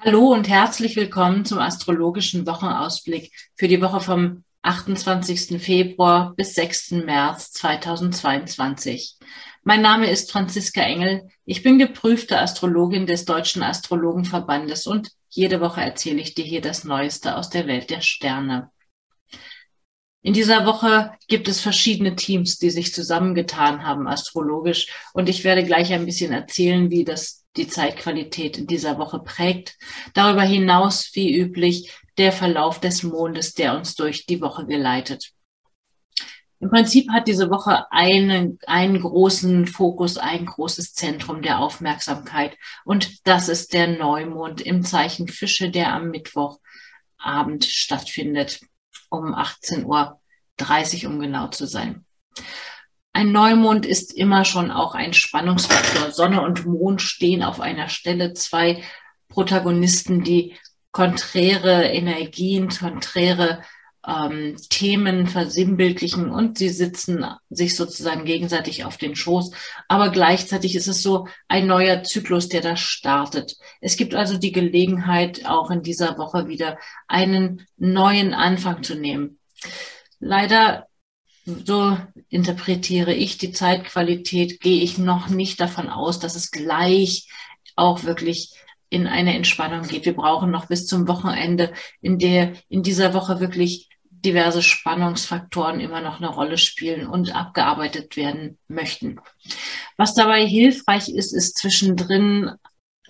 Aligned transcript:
Hallo 0.00 0.28
und 0.28 0.48
herzlich 0.48 0.94
willkommen 0.94 1.44
zum 1.44 1.58
astrologischen 1.58 2.46
Wochenausblick 2.46 3.32
für 3.56 3.66
die 3.66 3.82
Woche 3.82 4.00
vom 4.00 4.44
28. 4.62 5.60
Februar 5.60 6.34
bis 6.36 6.54
6. 6.54 6.92
März 7.04 7.50
2022. 7.54 9.16
Mein 9.64 9.82
Name 9.82 10.08
ist 10.08 10.30
Franziska 10.30 10.82
Engel. 10.82 11.28
Ich 11.44 11.64
bin 11.64 11.80
geprüfte 11.80 12.38
Astrologin 12.38 13.06
des 13.06 13.24
Deutschen 13.24 13.64
Astrologenverbandes 13.64 14.86
und 14.86 15.10
jede 15.30 15.60
Woche 15.60 15.80
erzähle 15.80 16.20
ich 16.20 16.32
dir 16.32 16.44
hier 16.44 16.60
das 16.60 16.84
Neueste 16.84 17.36
aus 17.36 17.50
der 17.50 17.66
Welt 17.66 17.90
der 17.90 18.00
Sterne. 18.00 18.70
In 20.22 20.32
dieser 20.32 20.64
Woche 20.64 21.10
gibt 21.26 21.48
es 21.48 21.60
verschiedene 21.60 22.14
Teams, 22.14 22.58
die 22.58 22.70
sich 22.70 22.94
zusammengetan 22.94 23.84
haben 23.84 24.06
astrologisch 24.06 24.92
und 25.12 25.28
ich 25.28 25.42
werde 25.42 25.64
gleich 25.64 25.92
ein 25.92 26.06
bisschen 26.06 26.32
erzählen, 26.32 26.88
wie 26.88 27.04
das 27.04 27.47
die 27.58 27.68
Zeitqualität 27.68 28.56
in 28.56 28.66
dieser 28.66 28.98
Woche 28.98 29.18
prägt. 29.18 29.76
Darüber 30.14 30.42
hinaus, 30.42 31.10
wie 31.14 31.36
üblich, 31.36 31.92
der 32.16 32.32
Verlauf 32.32 32.80
des 32.80 33.02
Mondes, 33.02 33.54
der 33.54 33.76
uns 33.76 33.94
durch 33.94 34.26
die 34.26 34.40
Woche 34.40 34.66
geleitet. 34.66 35.32
Im 36.60 36.70
Prinzip 36.70 37.10
hat 37.12 37.28
diese 37.28 37.50
Woche 37.50 37.90
einen, 37.92 38.58
einen 38.66 39.00
großen 39.00 39.68
Fokus, 39.68 40.18
ein 40.18 40.46
großes 40.46 40.92
Zentrum 40.92 41.40
der 41.42 41.60
Aufmerksamkeit. 41.60 42.56
Und 42.84 43.26
das 43.28 43.48
ist 43.48 43.72
der 43.72 43.86
Neumond 43.86 44.60
im 44.60 44.82
Zeichen 44.82 45.28
Fische, 45.28 45.70
der 45.70 45.92
am 45.92 46.10
Mittwochabend 46.10 47.64
stattfindet, 47.64 48.60
um 49.08 49.34
18.30 49.34 51.04
Uhr, 51.04 51.10
um 51.10 51.20
genau 51.20 51.46
zu 51.46 51.66
sein. 51.66 52.04
Ein 53.18 53.32
Neumond 53.32 53.84
ist 53.84 54.16
immer 54.16 54.44
schon 54.44 54.70
auch 54.70 54.94
ein 54.94 55.12
Spannungsfaktor. 55.12 56.12
Sonne 56.12 56.40
und 56.40 56.66
Mond 56.66 57.02
stehen 57.02 57.42
auf 57.42 57.58
einer 57.58 57.88
Stelle, 57.88 58.32
zwei 58.32 58.84
Protagonisten, 59.28 60.22
die 60.22 60.54
konträre 60.92 61.86
Energien, 61.86 62.68
konträre 62.68 63.64
ähm, 64.06 64.54
Themen 64.70 65.26
versinnbildlichen 65.26 66.30
und 66.30 66.58
sie 66.58 66.68
sitzen 66.68 67.26
sich 67.50 67.74
sozusagen 67.74 68.24
gegenseitig 68.24 68.84
auf 68.84 68.98
den 68.98 69.16
Schoß. 69.16 69.50
Aber 69.88 70.10
gleichzeitig 70.10 70.76
ist 70.76 70.86
es 70.86 71.02
so 71.02 71.26
ein 71.48 71.66
neuer 71.66 72.04
Zyklus, 72.04 72.48
der 72.48 72.60
da 72.60 72.76
startet. 72.76 73.56
Es 73.80 73.96
gibt 73.96 74.14
also 74.14 74.38
die 74.38 74.52
Gelegenheit, 74.52 75.44
auch 75.44 75.72
in 75.72 75.82
dieser 75.82 76.18
Woche 76.18 76.46
wieder 76.46 76.78
einen 77.08 77.66
neuen 77.78 78.32
Anfang 78.32 78.84
zu 78.84 78.94
nehmen. 78.94 79.40
Leider 80.20 80.87
so 81.64 81.96
interpretiere 82.28 83.14
ich 83.14 83.38
die 83.38 83.52
Zeitqualität, 83.52 84.60
gehe 84.60 84.82
ich 84.82 84.98
noch 84.98 85.28
nicht 85.28 85.60
davon 85.60 85.88
aus, 85.88 86.18
dass 86.18 86.36
es 86.36 86.50
gleich 86.50 87.28
auch 87.76 88.04
wirklich 88.04 88.52
in 88.90 89.06
eine 89.06 89.34
Entspannung 89.34 89.86
geht. 89.86 90.04
Wir 90.04 90.14
brauchen 90.16 90.50
noch 90.50 90.66
bis 90.66 90.86
zum 90.86 91.08
Wochenende, 91.08 91.72
in 92.00 92.18
der 92.18 92.52
in 92.68 92.82
dieser 92.82 93.14
Woche 93.14 93.40
wirklich 93.40 93.88
diverse 94.10 94.62
Spannungsfaktoren 94.62 95.80
immer 95.80 96.00
noch 96.00 96.18
eine 96.18 96.28
Rolle 96.28 96.58
spielen 96.58 97.06
und 97.06 97.34
abgearbeitet 97.34 98.16
werden 98.16 98.58
möchten. 98.66 99.20
Was 99.96 100.14
dabei 100.14 100.44
hilfreich 100.46 101.08
ist, 101.08 101.32
ist 101.32 101.56
zwischendrin 101.58 102.50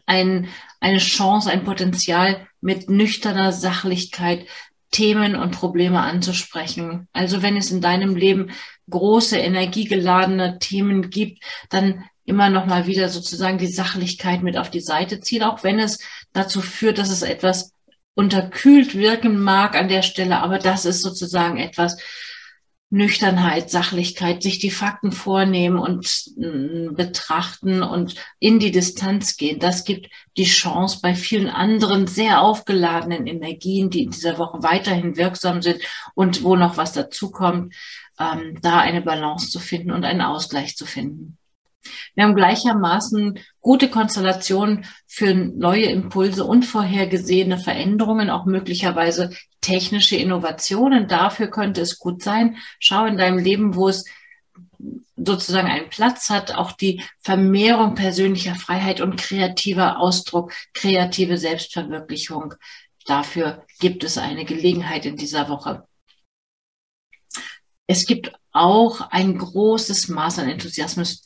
ein, 0.07 0.49
eine 0.81 0.99
Chance, 0.99 1.51
ein 1.51 1.65
Potenzial 1.65 2.47
mit 2.61 2.91
nüchterner 2.91 3.53
Sachlichkeit 3.53 4.47
Themen 4.91 5.37
und 5.37 5.53
Probleme 5.53 6.01
anzusprechen. 6.01 7.09
Also 7.13 7.43
wenn 7.43 7.57
es 7.57 7.71
in 7.71 7.81
deinem 7.81 8.17
Leben 8.17 8.51
große, 8.91 9.39
energiegeladene 9.39 10.59
Themen 10.59 11.11
gibt, 11.11 11.43
dann 11.69 12.05
immer 12.25 12.51
noch 12.51 12.67
mal 12.67 12.87
wieder 12.87 13.09
sozusagen 13.09 13.59
die 13.59 13.67
Sachlichkeit 13.67 14.43
mit 14.43 14.57
auf 14.57 14.71
die 14.71 14.81
Seite 14.81 15.21
ziehen, 15.21 15.43
auch 15.43 15.65
wenn 15.65 15.79
es 15.79 15.99
dazu 16.33 16.61
führt, 16.61 16.99
dass 16.99 17.11
es 17.11 17.23
etwas 17.23 17.73
unterkühlt 18.15 18.95
wirken 18.95 19.39
mag 19.41 19.77
an 19.77 19.89
der 19.89 20.03
Stelle, 20.03 20.41
aber 20.41 20.59
das 20.59 20.85
ist 20.85 21.03
sozusagen 21.03 21.57
etwas, 21.57 21.97
Nüchternheit, 22.91 23.71
Sachlichkeit, 23.71 24.43
sich 24.43 24.59
die 24.59 24.71
Fakten 24.71 25.13
vornehmen 25.13 25.79
und 25.79 26.07
äh, 26.39 26.89
betrachten 26.91 27.83
und 27.83 28.15
in 28.39 28.59
die 28.59 28.71
Distanz 28.71 29.37
gehen. 29.37 29.59
Das 29.59 29.85
gibt 29.85 30.09
die 30.39 30.45
Chance 30.45 31.01
bei 31.03 31.15
vielen 31.15 31.49
anderen 31.49 32.07
sehr 32.07 32.41
aufgeladenen 32.41 33.27
Energien, 33.27 33.91
die 33.91 34.05
in 34.05 34.11
dieser 34.11 34.39
Woche 34.39 34.63
weiterhin 34.63 35.17
wirksam 35.17 35.61
sind 35.61 35.83
und 36.15 36.43
wo 36.43 36.57
noch 36.57 36.79
was 36.79 36.93
dazukommt, 36.95 37.75
ähm, 38.19 38.59
da 38.63 38.79
eine 38.81 39.03
Balance 39.03 39.51
zu 39.51 39.59
finden 39.59 39.91
und 39.91 40.05
einen 40.05 40.23
Ausgleich 40.23 40.75
zu 40.75 40.87
finden. 40.87 41.37
Wir 42.15 42.25
haben 42.25 42.35
gleichermaßen 42.35 43.39
gute 43.69 43.91
Konstellationen 43.91 44.87
für 45.07 45.35
neue 45.35 45.85
Impulse, 45.91 46.43
unvorhergesehene 46.47 47.59
Veränderungen, 47.59 48.31
auch 48.31 48.47
möglicherweise 48.47 49.29
technische 49.61 50.17
Innovationen. 50.17 51.07
Dafür 51.07 51.49
könnte 51.49 51.83
es 51.83 51.99
gut 51.99 52.23
sein. 52.23 52.57
Schau 52.79 53.05
in 53.05 53.19
deinem 53.19 53.37
Leben, 53.37 53.75
wo 53.75 53.91
es 53.91 54.07
sozusagen 55.17 55.69
einen 55.69 55.91
Platz 55.91 56.31
hat, 56.31 56.55
auch 56.55 56.73
die 56.73 57.03
Vermehrung 57.21 57.95
persönlicher 57.95 58.55
Freiheit 58.55 59.03
und 59.03 59.19
kreativer 59.19 59.99
Ausdruck, 59.99 60.55
kreative 60.73 61.37
Selbstverwirklichung. 61.37 62.55
Dafür 63.05 63.67
gibt 63.81 64.03
es 64.03 64.17
eine 64.17 64.47
Gelegenheit 64.47 65.05
in 65.05 65.17
dieser 65.17 65.51
Woche. 65.51 65.87
Es 67.87 68.07
gibt 68.07 68.33
auch 68.51 69.03
ein 69.11 69.37
großes 69.37 70.09
Maß 70.09 70.39
an 70.39 70.49
Enthusiasmus, 70.49 71.21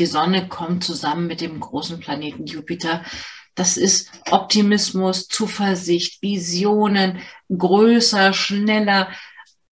die 0.00 0.06
Sonne 0.06 0.48
kommt 0.48 0.82
zusammen 0.82 1.28
mit 1.28 1.40
dem 1.40 1.60
großen 1.60 2.00
Planeten 2.00 2.46
Jupiter. 2.46 3.04
Das 3.54 3.76
ist 3.76 4.10
Optimismus, 4.30 5.28
Zuversicht, 5.28 6.20
Visionen, 6.22 7.20
größer, 7.56 8.32
schneller, 8.32 9.08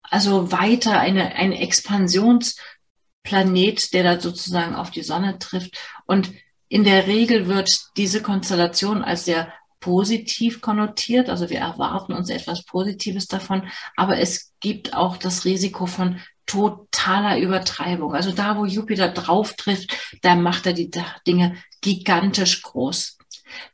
also 0.04 0.52
weiter 0.52 1.00
eine, 1.00 1.34
ein 1.36 1.54
Expansionsplanet, 1.54 3.94
der 3.94 4.04
da 4.04 4.20
sozusagen 4.20 4.76
auf 4.76 4.92
die 4.92 5.04
Sonne 5.04 5.40
trifft. 5.40 5.80
Und 6.06 6.32
in 6.70 6.84
der 6.84 7.08
Regel 7.08 7.48
wird 7.48 7.70
diese 7.96 8.22
Konstellation 8.22 9.02
als 9.04 9.26
sehr 9.26 9.52
positiv 9.80 10.62
konnotiert. 10.62 11.30
Also 11.30 11.50
wir 11.50 11.59
erwarten 11.59 12.14
uns 12.14 12.30
etwas 12.30 12.66
Positives 12.66 13.28
davon. 13.28 13.70
Aber 13.96 14.20
es 14.20 14.54
gibt 14.59 14.94
auch 14.94 15.18
das 15.18 15.46
Risiko 15.46 15.86
von 15.86 16.20
totaler 16.47 17.38
Übertreibung. 17.40 18.16
Also 18.16 18.31
da, 18.31 18.58
wo 18.58 18.66
Jupiter 18.66 19.09
drauf 19.09 19.56
trifft, 19.56 19.96
da 20.22 20.35
macht 20.35 20.66
er 20.66 20.74
die 20.74 20.90
Dinge 21.28 21.56
gigantisch 21.81 22.63
groß. 22.63 23.18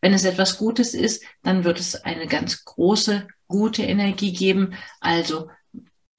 Wenn 0.01 0.13
es 0.13 0.25
etwas 0.25 0.57
Gutes 0.57 0.93
ist, 0.93 1.23
dann 1.41 1.63
wird 1.63 1.79
es 1.79 1.95
eine 1.95 2.27
ganz 2.27 2.65
große, 2.65 3.27
gute 3.47 3.83
Energie 3.83 4.33
geben. 4.33 4.75
Also 4.99 5.49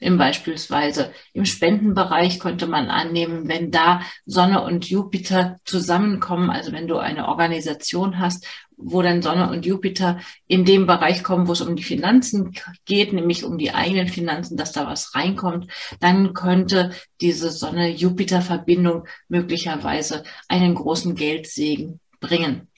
im 0.05 0.19
beispielsweise 0.19 1.13
im 1.33 1.47
Spendenbereich 1.47 2.39
könnte 2.39 2.67
man 2.67 2.89
annehmen, 2.89 3.49
wenn 3.49 3.71
da 3.71 4.03
Sonne 4.27 4.63
und 4.63 4.89
Jupiter 4.89 5.59
zusammenkommen, 5.65 6.51
also 6.51 6.73
wenn 6.73 6.87
du 6.87 6.99
eine 6.99 7.27
Organisation 7.27 8.19
hast, 8.19 8.47
wo 8.77 9.01
dann 9.01 9.23
Sonne 9.23 9.51
und 9.51 9.65
Jupiter 9.65 10.21
in 10.47 10.67
dem 10.67 10.87
Bereich 10.87 11.23
kommen, 11.23 11.49
wo 11.49 11.53
es 11.53 11.63
um 11.63 11.75
die 11.75 11.83
Finanzen 11.83 12.53
geht, 12.85 13.15
nämlich 13.15 13.45
um 13.45 13.57
die 13.57 13.73
eigenen 13.73 14.09
Finanzen, 14.09 14.59
dass 14.59 14.73
da 14.73 14.87
was 14.87 15.15
reinkommt, 15.15 15.73
dann 16.01 16.35
könnte 16.35 16.91
diese 17.23 17.51
Sonne-Jupiter-Verbindung 17.51 19.07
möglicherweise 19.29 20.25
einen 20.49 20.75
großen 20.75 21.15
Geldsegen 21.15 22.01
bringen. 22.21 22.69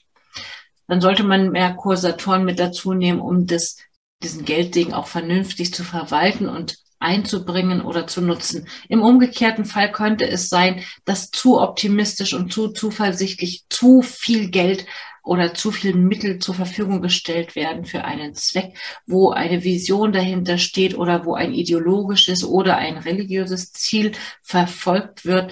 Dann 0.87 1.01
sollte 1.01 1.23
man 1.23 1.49
Merkur, 1.49 1.97
Saturn 1.97 2.45
mit 2.45 2.57
dazu 2.57 2.93
nehmen, 2.93 3.19
um 3.19 3.47
das, 3.47 3.77
diesen 4.23 4.45
Geldsegen 4.45 4.93
auch 4.93 5.07
vernünftig 5.07 5.73
zu 5.73 5.83
verwalten 5.83 6.47
und 6.47 6.77
einzubringen 6.99 7.81
oder 7.81 8.07
zu 8.07 8.21
nutzen. 8.21 8.67
Im 8.89 9.01
umgekehrten 9.01 9.65
Fall 9.65 9.91
könnte 9.91 10.27
es 10.27 10.49
sein, 10.49 10.83
dass 11.05 11.31
zu 11.31 11.59
optimistisch 11.59 12.33
und 12.33 12.51
zu 12.51 12.69
zuversichtlich 12.69 13.65
zu 13.69 14.01
viel 14.01 14.49
Geld 14.49 14.85
oder 15.23 15.53
zu 15.53 15.71
viel 15.71 15.93
Mittel 15.93 16.39
zur 16.39 16.55
Verfügung 16.55 17.01
gestellt 17.01 17.55
werden 17.55 17.85
für 17.85 18.05
einen 18.05 18.33
Zweck, 18.33 18.77
wo 19.05 19.31
eine 19.31 19.63
Vision 19.63 20.13
dahinter 20.13 20.57
steht 20.57 20.97
oder 20.97 21.25
wo 21.25 21.35
ein 21.35 21.53
ideologisches 21.53 22.45
oder 22.45 22.77
ein 22.77 22.97
religiöses 22.97 23.73
Ziel 23.73 24.13
verfolgt 24.41 25.25
wird. 25.25 25.51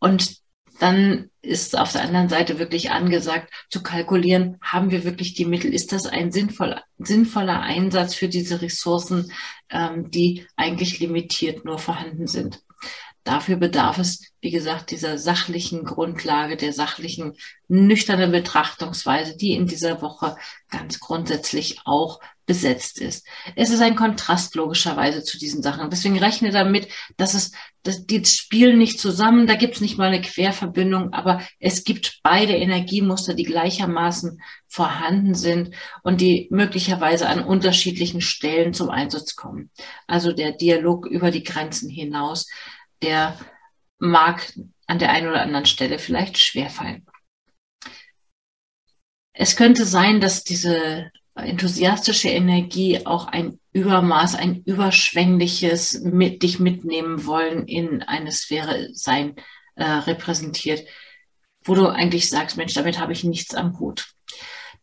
Und 0.00 0.36
dann 0.80 1.30
ist 1.44 1.78
auf 1.78 1.92
der 1.92 2.02
anderen 2.02 2.28
Seite 2.28 2.58
wirklich 2.58 2.90
angesagt 2.90 3.52
zu 3.70 3.82
kalkulieren, 3.82 4.58
haben 4.62 4.90
wir 4.90 5.04
wirklich 5.04 5.34
die 5.34 5.44
Mittel? 5.44 5.72
Ist 5.74 5.92
das 5.92 6.06
ein 6.06 6.32
sinnvoller, 6.32 6.82
sinnvoller 6.98 7.60
Einsatz 7.60 8.14
für 8.14 8.28
diese 8.28 8.62
Ressourcen, 8.62 9.30
ähm, 9.70 10.10
die 10.10 10.46
eigentlich 10.56 11.00
limitiert 11.00 11.64
nur 11.64 11.78
vorhanden 11.78 12.26
sind? 12.26 12.62
Dafür 13.24 13.56
bedarf 13.56 13.98
es, 13.98 14.20
wie 14.40 14.50
gesagt, 14.50 14.90
dieser 14.90 15.18
sachlichen 15.18 15.84
Grundlage, 15.84 16.56
der 16.56 16.72
sachlichen, 16.72 17.32
nüchternen 17.68 18.30
Betrachtungsweise, 18.30 19.36
die 19.36 19.54
in 19.54 19.66
dieser 19.66 20.02
Woche 20.02 20.36
ganz 20.70 21.00
grundsätzlich 21.00 21.80
auch 21.86 22.20
besetzt 22.46 23.00
ist. 23.00 23.26
Es 23.56 23.70
ist 23.70 23.80
ein 23.80 23.96
Kontrast 23.96 24.54
logischerweise 24.54 25.22
zu 25.22 25.38
diesen 25.38 25.62
Sachen. 25.62 25.88
Deswegen 25.88 26.18
rechne 26.18 26.50
damit, 26.50 26.88
dass 27.16 27.32
es, 27.32 27.52
dass 27.82 28.04
die 28.04 28.22
spielen 28.24 28.76
nicht 28.78 29.00
zusammen, 29.00 29.46
da 29.46 29.54
gibt 29.54 29.76
es 29.76 29.80
nicht 29.80 29.96
mal 29.96 30.08
eine 30.08 30.20
Querverbindung, 30.20 31.14
aber 31.14 31.40
es 31.58 31.84
gibt 31.84 32.20
beide 32.22 32.54
Energiemuster, 32.54 33.32
die 33.32 33.44
gleichermaßen 33.44 34.42
vorhanden 34.68 35.34
sind 35.34 35.74
und 36.02 36.20
die 36.20 36.48
möglicherweise 36.50 37.28
an 37.28 37.42
unterschiedlichen 37.42 38.20
Stellen 38.20 38.74
zum 38.74 38.90
Einsatz 38.90 39.36
kommen. 39.36 39.70
Also 40.06 40.32
der 40.32 40.52
Dialog 40.52 41.06
über 41.06 41.30
die 41.30 41.44
Grenzen 41.44 41.88
hinaus, 41.88 42.46
der 43.04 43.38
mag 43.98 44.52
an 44.86 44.98
der 44.98 45.10
einen 45.10 45.28
oder 45.28 45.42
anderen 45.42 45.66
Stelle 45.66 45.98
vielleicht 45.98 46.38
schwerfallen. 46.38 47.06
Es 49.32 49.56
könnte 49.56 49.84
sein, 49.84 50.20
dass 50.20 50.44
diese 50.44 51.10
enthusiastische 51.34 52.28
Energie 52.28 53.04
auch 53.04 53.26
ein 53.26 53.58
Übermaß, 53.72 54.36
ein 54.36 54.62
überschwängliches 54.62 56.00
mit 56.02 56.42
dich 56.44 56.60
mitnehmen 56.60 57.26
wollen 57.26 57.66
in 57.66 58.02
eine 58.02 58.30
Sphäre 58.30 58.90
sein 58.92 59.34
äh, 59.74 59.84
repräsentiert, 59.84 60.86
wo 61.64 61.74
du 61.74 61.88
eigentlich 61.88 62.30
sagst, 62.30 62.56
Mensch, 62.56 62.74
damit 62.74 63.00
habe 63.00 63.12
ich 63.12 63.24
nichts 63.24 63.54
am 63.54 63.78
Hut. 63.80 64.12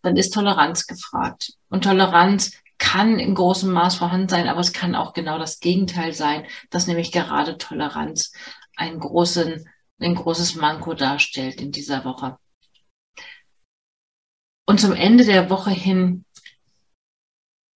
Dann 0.01 0.17
ist 0.17 0.33
Toleranz 0.33 0.87
gefragt. 0.87 1.53
Und 1.69 1.85
Toleranz 1.85 2.51
kann 2.81 3.19
in 3.19 3.35
großem 3.35 3.71
Maß 3.71 3.95
vorhanden 3.95 4.27
sein, 4.27 4.47
aber 4.47 4.59
es 4.59 4.73
kann 4.73 4.95
auch 4.95 5.13
genau 5.13 5.37
das 5.37 5.59
Gegenteil 5.59 6.13
sein, 6.13 6.47
dass 6.71 6.87
nämlich 6.87 7.11
gerade 7.11 7.59
Toleranz 7.59 8.33
einen 8.75 8.99
großen, 8.99 9.69
ein 9.99 10.15
großes 10.15 10.55
Manko 10.55 10.95
darstellt 10.95 11.61
in 11.61 11.71
dieser 11.71 12.03
Woche. 12.05 12.37
Und 14.67 14.79
zum 14.79 14.93
Ende 14.93 15.25
der 15.25 15.51
Woche 15.51 15.69
hin 15.69 16.25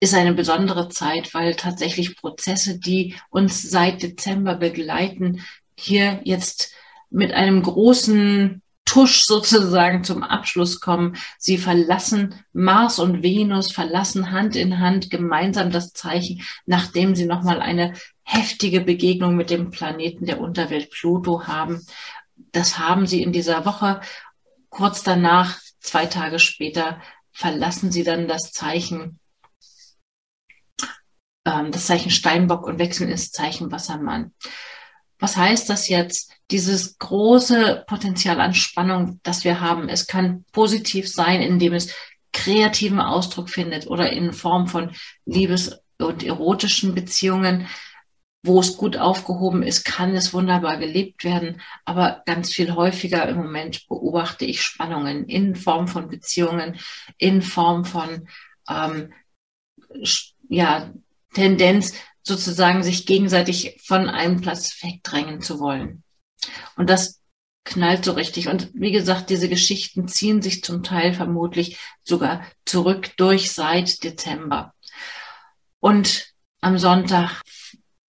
ist 0.01 0.15
eine 0.15 0.33
besondere 0.33 0.89
Zeit, 0.89 1.35
weil 1.35 1.55
tatsächlich 1.55 2.17
Prozesse, 2.17 2.79
die 2.79 3.15
uns 3.29 3.61
seit 3.61 4.03
Dezember 4.03 4.56
begleiten, 4.56 5.45
hier 5.79 6.23
jetzt 6.25 6.75
mit 7.11 7.33
einem 7.33 7.62
großen 7.62 8.62
Tusch 8.85 9.25
sozusagen 9.25 10.05
zum 10.05 10.23
Abschluss 10.23 10.81
kommen. 10.81 11.17
Sie 11.39 11.59
verlassen 11.59 12.35
Mars 12.53 12.99
und 12.99 13.23
Venus, 13.23 13.73
verlassen 13.73 14.31
Hand 14.31 14.57
in 14.57 14.79
Hand 14.79 15.11
gemeinsam 15.11 15.71
das 15.71 15.93
Zeichen, 15.93 16.43
nachdem 16.67 17.15
sie 17.15 17.27
nochmal 17.27 17.61
eine 17.61 17.95
heftige 18.23 18.81
Begegnung 18.81 19.37
mit 19.37 19.51
dem 19.51 19.71
Planeten 19.71 20.27
der 20.27 20.41
Unterwelt 20.41 20.91
Pluto 20.91 21.47
haben. 21.47 21.85
Das 22.53 22.79
haben 22.79 23.07
sie 23.07 23.23
in 23.23 23.33
dieser 23.33 23.65
Woche. 23.65 24.01
Kurz 24.69 25.03
danach, 25.03 25.59
zwei 25.81 26.07
Tage 26.07 26.39
später, 26.39 27.01
verlassen 27.33 27.91
sie 27.91 28.05
dann 28.05 28.29
das 28.29 28.53
Zeichen 28.53 29.19
ähm, 31.45 31.71
das 31.71 31.87
Zeichen 31.87 32.11
Steinbock 32.11 32.67
und 32.67 32.79
wechseln 32.79 33.11
ins 33.11 33.31
Zeichen 33.31 33.71
Wassermann. 33.71 34.33
Was 35.19 35.37
heißt 35.37 35.71
das 35.71 35.89
jetzt? 35.89 36.33
Dieses 36.51 36.99
große 36.99 37.85
Potenzial 37.87 38.41
an 38.41 38.55
Spannung, 38.55 39.21
das 39.23 39.45
wir 39.45 39.61
haben, 39.61 39.89
es 39.89 40.07
kann 40.07 40.45
positiv 40.53 41.11
sein, 41.11 41.41
indem 41.41 41.73
es 41.73 41.95
kreativen 42.33 43.01
Ausdruck 43.01 43.49
findet 43.49 43.87
oder 43.87 44.13
in 44.13 44.33
Form 44.33 44.67
von 44.67 44.91
Liebes- 45.25 45.81
und 45.99 46.23
erotischen 46.23 46.95
Beziehungen, 46.95 47.69
wo 48.45 48.61
es 48.61 48.77
gut 48.77 48.99
aufgehoben 48.99 49.63
ist, 49.63 49.85
kann 49.85 50.15
es 50.15 50.35
wunderbar 50.35 50.77
gelebt 50.77 51.25
werden. 51.25 51.63
Aber 51.87 52.23
ganz 52.27 52.53
viel 52.53 52.75
häufiger 52.75 53.27
im 53.27 53.39
Moment 53.39 53.87
beobachte 53.89 54.45
ich 54.45 54.61
Spannungen 54.61 55.25
in 55.27 55.57
Form 55.57 55.89
von 55.89 56.09
Beziehungen, 56.09 56.79
in 57.17 57.41
Form 57.41 57.87
von 57.87 58.29
ähm, 58.69 59.15
ja, 60.49 60.93
Tendenz, 61.35 61.93
sozusagen 62.23 62.83
sich 62.83 63.07
gegenseitig 63.07 63.81
von 63.85 64.09
einem 64.09 64.41
Platz 64.41 64.83
wegdrängen 64.83 65.43
zu 65.43 65.61
wollen. 65.61 66.03
Und 66.77 66.89
das 66.89 67.21
knallt 67.65 68.05
so 68.05 68.13
richtig. 68.13 68.49
Und 68.49 68.71
wie 68.75 68.93
gesagt, 68.93 69.31
diese 69.31 69.49
Geschichten 69.49 70.09
ziehen 70.09 70.43
sich 70.43 70.63
zum 70.65 70.83
Teil 70.83 71.13
vermutlich 71.13 71.79
sogar 72.03 72.45
zurück 72.65 73.11
durch 73.17 73.53
seit 73.53 74.03
Dezember. 74.05 74.75
Und 75.81 76.33
am 76.61 76.79
Sonntag 76.79 77.43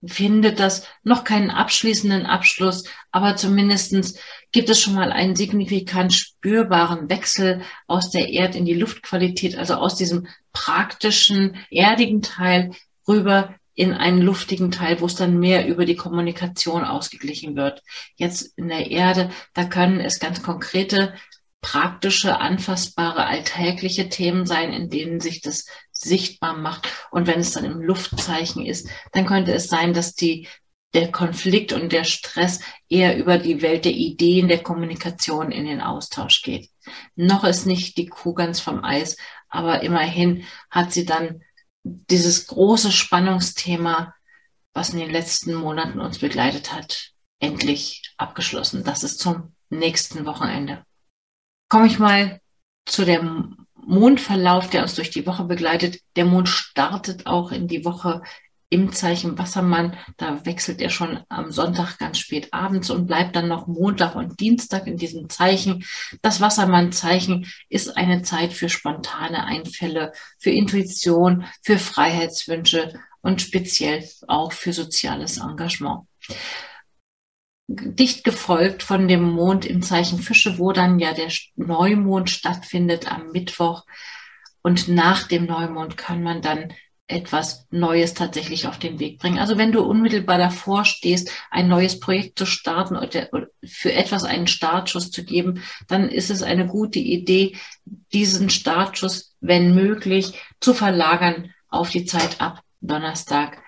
findet 0.06 0.60
das 0.60 0.88
noch 1.04 1.24
keinen 1.24 1.50
abschließenden 1.50 2.26
Abschluss, 2.26 2.84
aber 3.12 3.36
zumindestens 3.36 4.20
gibt 4.52 4.70
es 4.70 4.80
schon 4.80 4.94
mal 4.94 5.12
einen 5.12 5.36
signifikant 5.36 6.14
spürbaren 6.14 7.10
Wechsel 7.10 7.64
aus 7.88 8.12
der 8.12 8.30
Erd 8.30 8.56
in 8.56 8.66
die 8.66 8.76
Luftqualität, 8.76 9.58
also 9.58 9.76
aus 9.76 9.96
diesem 9.96 10.28
praktischen, 10.54 11.58
erdigen 11.70 12.22
Teil 12.22 12.72
rüber 13.08 13.56
in 13.74 13.94
einen 13.94 14.22
luftigen 14.22 14.72
Teil, 14.72 15.02
wo 15.02 15.06
es 15.06 15.16
dann 15.16 15.38
mehr 15.38 15.68
über 15.68 15.86
die 15.86 15.98
Kommunikation 15.98 16.84
ausgeglichen 16.84 17.56
wird. 17.56 17.84
Jetzt 18.16 18.58
in 18.58 18.70
der 18.70 18.90
Erde, 18.90 19.32
da 19.54 19.66
können 19.66 20.00
es 20.00 20.20
ganz 20.20 20.42
konkrete, 20.42 21.14
praktische, 21.62 22.40
anfassbare, 22.40 23.26
alltägliche 23.26 24.08
Themen 24.08 24.46
sein, 24.46 24.72
in 24.72 24.90
denen 24.90 25.20
sich 25.20 25.42
das 25.42 25.66
sichtbar 25.92 26.56
macht. 26.56 26.88
Und 27.10 27.28
wenn 27.28 27.40
es 27.40 27.52
dann 27.52 27.66
im 27.66 27.82
Luftzeichen 27.82 28.66
ist, 28.66 28.88
dann 29.14 29.26
könnte 29.26 29.52
es 29.52 29.68
sein, 29.68 29.94
dass 29.94 30.14
die 30.14 30.48
der 30.94 31.12
Konflikt 31.12 31.74
und 31.74 31.92
der 31.92 32.06
Stress 32.06 32.62
eher 32.88 33.18
über 33.18 33.38
die 33.38 33.62
Welt 33.62 33.84
der 33.84 33.92
Ideen, 33.92 34.48
der 34.48 34.64
Kommunikation 34.64 35.52
in 35.52 35.66
den 35.66 35.82
Austausch 35.82 36.42
geht. 36.42 36.70
Noch 37.16 37.44
ist 37.44 37.66
nicht 37.66 37.98
die 37.98 38.06
Kuh 38.06 38.34
ganz 38.34 38.62
vom 38.62 38.84
Eis, 38.84 39.18
aber 39.50 39.82
immerhin 39.82 40.46
hat 40.70 40.94
sie 40.94 41.06
dann 41.06 41.42
dieses 41.86 42.48
große 42.48 42.92
Spannungsthema, 42.92 44.16
was 44.74 44.90
in 44.90 45.00
den 45.00 45.12
letzten 45.12 45.54
Monaten 45.54 46.00
uns 46.00 46.20
begleitet 46.20 46.74
hat, 46.74 47.12
endlich 47.40 48.14
abgeschlossen. 48.18 48.84
Das 48.84 49.04
ist 49.04 49.20
zum 49.20 49.54
nächsten 49.70 50.26
Wochenende. 50.26 50.84
Komme 51.70 51.88
ich 51.88 52.00
mal 52.00 52.42
zu 52.86 53.06
dem 53.06 53.68
Mondverlauf, 53.76 54.70
der 54.70 54.82
uns 54.82 54.96
durch 54.96 55.12
die 55.12 55.28
Woche 55.28 55.44
begleitet. 55.44 56.02
Der 56.16 56.26
Mond 56.26 56.50
startet 56.50 57.28
auch 57.28 57.52
in 57.52 57.68
die 57.68 57.86
Woche 57.86 58.24
im 58.70 58.92
Zeichen 58.92 59.38
Wassermann. 59.38 59.98
Da 60.18 60.46
wechselt 60.46 60.82
er 60.82 60.90
schon 60.90 61.20
am 61.30 61.52
Sonntag 61.52 61.98
ganz 61.98 62.18
spät 62.20 62.54
abends 62.54 62.90
und 62.90 63.08
bleibt 63.08 63.36
dann 63.36 63.48
noch 63.48 63.68
Montag 63.68 64.16
und 64.16 64.40
Dienstag 64.40 64.88
in 64.88 64.98
diesem 64.98 65.30
Zeichen. 65.30 65.86
Das 66.22 66.42
Wassermann-Zeichen 66.42 67.48
ist 67.70 67.96
eine 67.98 68.22
Zeit 68.24 68.54
für 68.54 68.70
spontane 68.70 69.46
Einfälle, 69.46 70.12
für 70.40 70.52
Intuition, 70.52 71.46
für 71.62 71.78
Freiheitswünsche 71.78 72.94
und 73.22 73.42
speziell 73.42 74.08
auch 74.28 74.52
für 74.52 74.74
soziales 74.74 75.38
Engagement. 75.38 76.02
Dicht 77.68 78.24
gefolgt 78.24 78.84
von 78.84 79.08
dem 79.08 79.24
Mond 79.24 79.66
im 79.66 79.82
Zeichen 79.82 80.20
Fische, 80.20 80.60
wo 80.60 80.72
dann 80.72 81.00
ja 81.00 81.14
der 81.14 81.32
Neumond 81.56 82.30
stattfindet 82.30 83.12
am 83.12 83.32
Mittwoch. 83.32 83.86
Und 84.62 84.88
nach 84.88 85.28
dem 85.28 85.46
Neumond 85.46 85.98
kann 85.98 86.22
man 86.22 86.42
dann 86.42 86.74
etwas 87.08 87.68
Neues 87.70 88.16
tatsächlich 88.16 88.68
auf 88.68 88.80
den 88.80 89.00
Weg 89.00 89.20
bringen. 89.20 89.38
Also 89.38 89.58
wenn 89.58 89.72
du 89.72 89.82
unmittelbar 89.82 90.40
davor 90.40 90.86
stehst, 90.86 91.32
ein 91.52 91.68
neues 91.68 92.00
Projekt 92.00 92.40
zu 92.40 92.46
starten 92.46 92.96
oder 92.96 93.30
für 93.64 93.94
etwas 93.94 94.24
einen 94.24 94.48
Startschuss 94.48 95.12
zu 95.12 95.24
geben, 95.24 95.62
dann 95.88 96.10
ist 96.10 96.32
es 96.32 96.42
eine 96.42 96.66
gute 96.66 97.00
Idee, 97.00 97.58
diesen 97.86 98.50
Startschuss, 98.50 99.36
wenn 99.40 99.76
möglich, 99.76 100.42
zu 100.60 100.74
verlagern 100.74 101.54
auf 101.70 101.90
die 101.90 102.06
Zeit 102.06 102.42
ab 102.42 102.62
Donnerstag, 102.82 103.62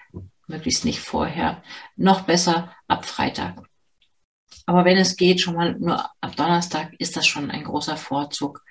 möglichst 0.47 0.85
nicht 0.85 0.99
vorher, 0.99 1.61
noch 1.95 2.21
besser 2.21 2.73
ab 2.87 3.05
Freitag. 3.05 3.61
Aber 4.65 4.83
wenn 4.83 4.97
es 4.97 5.15
geht, 5.15 5.41
schon 5.41 5.55
mal 5.55 5.75
nur 5.77 6.09
ab 6.21 6.35
Donnerstag, 6.35 6.93
ist 6.97 7.15
das 7.15 7.27
schon 7.27 7.51
ein 7.51 7.63
großer 7.63 7.97
Vorzug 7.97 8.63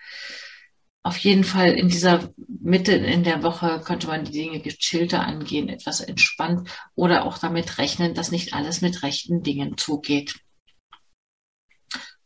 auf 1.07 1.19
jeden 1.19 1.45
Fall 1.45 1.71
in 1.71 1.89
dieser 1.89 2.31
Mitte 2.49 2.93
in 2.93 3.23
der 3.23 3.45
Woche 3.45 3.81
könnte 3.85 4.09
man 4.09 4.25
die 4.25 4.33
Dinge 4.33 4.59
gechillter 4.59 5.25
angehen, 5.25 5.69
etwas 5.69 6.01
entspannt 6.01 6.69
oder 6.97 7.25
auch 7.25 7.39
damit 7.39 7.79
rechnen, 7.79 8.13
dass 8.13 8.33
nicht 8.33 8.55
alles 8.55 8.81
mit 8.81 9.05
rechten 9.05 9.45
Dingen 9.45 9.79
zugeht. 9.79 10.35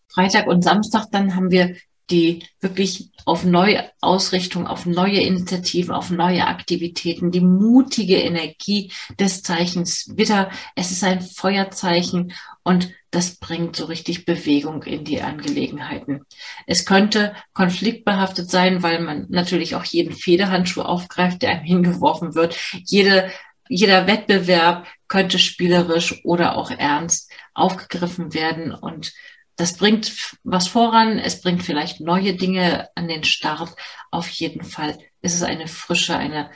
Freitag 0.08 0.46
und 0.46 0.64
Samstag 0.64 1.08
dann 1.12 1.37
haben 1.37 1.50
wir 1.50 1.76
die 2.10 2.46
wirklich 2.60 3.10
auf 3.24 3.44
neue 3.44 3.90
Ausrichtung, 4.00 4.66
auf 4.66 4.86
neue 4.86 5.20
Initiativen, 5.20 5.94
auf 5.94 6.10
neue 6.10 6.46
Aktivitäten, 6.46 7.30
die 7.30 7.40
mutige 7.40 8.16
Energie 8.16 8.92
des 9.18 9.42
Zeichens 9.42 10.12
Witter. 10.16 10.50
Es 10.74 10.90
ist 10.90 11.04
ein 11.04 11.20
Feuerzeichen 11.20 12.32
und 12.62 12.92
das 13.10 13.36
bringt 13.36 13.76
so 13.76 13.86
richtig 13.86 14.24
Bewegung 14.24 14.82
in 14.84 15.04
die 15.04 15.20
Angelegenheiten. 15.22 16.22
Es 16.66 16.86
könnte 16.86 17.34
konfliktbehaftet 17.52 18.50
sein, 18.50 18.82
weil 18.82 19.00
man 19.00 19.26
natürlich 19.28 19.74
auch 19.74 19.84
jeden 19.84 20.14
Federhandschuh 20.14 20.82
aufgreift, 20.82 21.42
der 21.42 21.50
einem 21.50 21.64
hingeworfen 21.64 22.34
wird, 22.34 22.56
jede 22.84 23.30
jeder 23.72 24.08
Wettbewerb 24.08 24.88
könnte 25.06 25.38
spielerisch 25.38 26.24
oder 26.24 26.56
auch 26.56 26.72
ernst 26.72 27.30
aufgegriffen 27.54 28.34
werden 28.34 28.74
und 28.74 29.12
das 29.60 29.74
bringt 29.74 30.36
was 30.42 30.68
voran, 30.68 31.18
es 31.18 31.42
bringt 31.42 31.62
vielleicht 31.62 32.00
neue 32.00 32.34
Dinge 32.34 32.88
an 32.94 33.08
den 33.08 33.24
Start. 33.24 33.74
Auf 34.10 34.28
jeden 34.30 34.64
Fall 34.64 34.98
ist 35.20 35.34
es 35.34 35.42
eine 35.42 35.68
frische, 35.68 36.16
eine, 36.16 36.50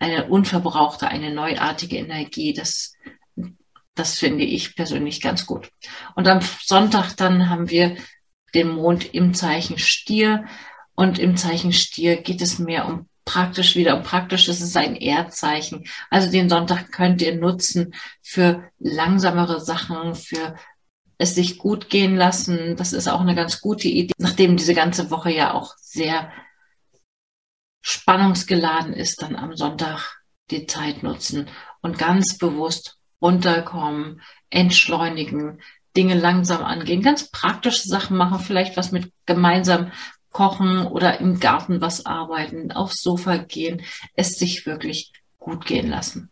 eine 0.00 0.26
unverbrauchte, 0.26 1.06
eine 1.06 1.32
neuartige 1.32 1.98
Energie. 1.98 2.52
Das, 2.52 2.94
das 3.94 4.18
finde 4.18 4.42
ich 4.42 4.74
persönlich 4.74 5.20
ganz 5.20 5.46
gut. 5.46 5.70
Und 6.16 6.26
am 6.26 6.40
Sonntag 6.64 7.14
dann 7.16 7.48
haben 7.48 7.70
wir 7.70 7.96
den 8.52 8.68
Mond 8.68 9.14
im 9.14 9.32
Zeichen 9.32 9.78
Stier. 9.78 10.44
Und 10.96 11.20
im 11.20 11.36
Zeichen 11.36 11.72
Stier 11.72 12.20
geht 12.20 12.42
es 12.42 12.58
mehr 12.58 12.86
um 12.86 13.08
praktisch 13.24 13.76
wieder 13.76 13.96
um 13.96 14.02
praktisch. 14.02 14.48
Es 14.48 14.60
ist 14.60 14.76
ein 14.76 14.96
Erdzeichen. 14.96 15.84
Also 16.10 16.32
den 16.32 16.48
Sonntag 16.48 16.90
könnt 16.90 17.22
ihr 17.22 17.36
nutzen 17.36 17.94
für 18.22 18.64
langsamere 18.80 19.60
Sachen, 19.60 20.16
für 20.16 20.56
es 21.20 21.34
sich 21.34 21.58
gut 21.58 21.90
gehen 21.90 22.16
lassen. 22.16 22.76
Das 22.76 22.94
ist 22.94 23.06
auch 23.06 23.20
eine 23.20 23.34
ganz 23.34 23.60
gute 23.60 23.88
Idee, 23.88 24.14
nachdem 24.16 24.56
diese 24.56 24.74
ganze 24.74 25.10
Woche 25.10 25.30
ja 25.30 25.52
auch 25.52 25.74
sehr 25.76 26.32
spannungsgeladen 27.82 28.94
ist, 28.94 29.20
dann 29.20 29.36
am 29.36 29.54
Sonntag 29.54 30.22
die 30.50 30.66
Zeit 30.66 31.02
nutzen 31.02 31.48
und 31.82 31.98
ganz 31.98 32.38
bewusst 32.38 32.98
runterkommen, 33.20 34.22
entschleunigen, 34.48 35.60
Dinge 35.94 36.14
langsam 36.14 36.64
angehen, 36.64 37.02
ganz 37.02 37.30
praktische 37.30 37.86
Sachen 37.86 38.16
machen, 38.16 38.38
vielleicht 38.38 38.78
was 38.78 38.90
mit 38.90 39.12
gemeinsam 39.26 39.92
kochen 40.30 40.86
oder 40.86 41.20
im 41.20 41.38
Garten 41.38 41.82
was 41.82 42.06
arbeiten, 42.06 42.72
aufs 42.72 43.02
Sofa 43.02 43.36
gehen, 43.36 43.82
es 44.14 44.38
sich 44.38 44.64
wirklich 44.64 45.12
gut 45.38 45.66
gehen 45.66 45.90
lassen. 45.90 46.30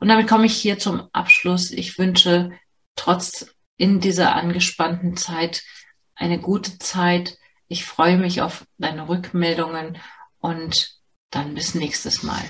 Und 0.00 0.08
damit 0.08 0.26
komme 0.26 0.46
ich 0.46 0.56
hier 0.56 0.78
zum 0.78 1.08
Abschluss. 1.12 1.70
Ich 1.70 1.98
wünsche 1.98 2.50
trotz 2.96 3.46
in 3.76 4.00
dieser 4.00 4.34
angespannten 4.34 5.16
Zeit 5.16 5.62
eine 6.14 6.38
gute 6.38 6.78
Zeit. 6.78 7.38
Ich 7.68 7.84
freue 7.84 8.16
mich 8.16 8.40
auf 8.40 8.64
deine 8.78 9.08
Rückmeldungen 9.08 9.98
und 10.38 10.94
dann 11.30 11.54
bis 11.54 11.74
nächstes 11.74 12.22
Mal. 12.22 12.42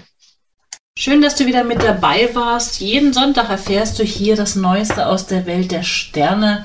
Schön, 0.97 1.23
dass 1.23 1.35
du 1.35 1.47
wieder 1.47 1.65
mit 1.65 1.83
dabei 1.83 2.35
warst. 2.35 2.81
Jeden 2.81 3.13
Sonntag 3.13 3.49
erfährst 3.51 3.99
du 3.99 4.05
hier 4.05 4.37
das 4.37 4.55
Neueste 4.55 5.07
aus 5.07 5.27
der 5.27 5.47
Welt 5.47 5.73
der 5.73 5.83
Sterne. 5.83 6.65